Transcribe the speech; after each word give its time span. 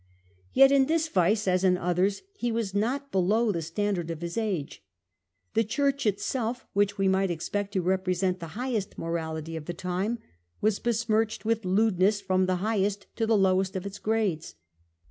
Yet 0.51 0.71
in 0.71 0.87
this 0.87 1.07
vice, 1.07 1.47
as 1.47 1.63
in 1.63 1.77
others, 1.77 2.23
he 2.35 2.51
was 2.51 2.73
not 2.73 3.11
below 3.11 3.51
the 3.51 3.61
standard 3.61 4.09
of 4.09 4.21
his 4.23 4.35
age. 4.35 4.83
The 5.53 5.63
Church 5.63 6.07
itself, 6.07 6.65
which 6.73 6.97
we 6.97 7.07
might 7.07 7.29
expect 7.29 7.73
to 7.73 7.83
represent 7.83 8.39
the 8.39 8.47
highest 8.57 8.97
morality 8.97 9.55
of 9.55 9.65
the 9.65 9.75
time, 9.75 10.17
was 10.59 10.79
besmirched 10.79 11.45
with 11.45 11.65
lewdness 11.65 12.19
from 12.19 12.47
the 12.47 12.55
highest 12.65 13.05
to 13.17 13.27
the 13.27 13.37
lowest 13.37 13.75
of 13.75 13.85
its 13.85 13.99
grades. 13.99 14.55